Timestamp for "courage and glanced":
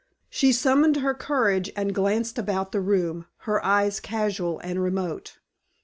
1.13-2.39